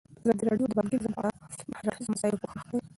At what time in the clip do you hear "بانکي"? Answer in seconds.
0.77-0.95